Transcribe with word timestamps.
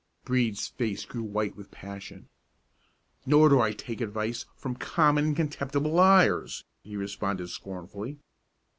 Brede's 0.25 0.67
face 0.67 1.05
grew 1.05 1.21
white 1.21 1.55
with 1.55 1.69
passion. 1.69 2.27
"Nor 3.27 3.49
do 3.49 3.61
I 3.61 3.71
take 3.71 4.01
advice 4.01 4.47
from 4.55 4.73
common 4.75 5.25
and 5.25 5.35
contemptible 5.35 5.91
liars," 5.91 6.65
he 6.83 6.95
responded 6.97 7.49
scornfully. 7.49 8.17